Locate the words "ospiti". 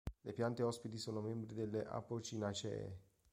0.63-0.97